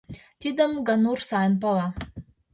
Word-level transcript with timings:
Тидым 0.41 0.71
Ганур 0.87 1.19
сайын 1.29 1.53
пала. 1.61 1.87